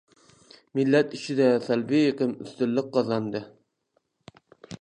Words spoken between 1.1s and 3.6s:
ئىچىدە سەلبىي ئېقىم ئۈستۈنلۈك قازاندى.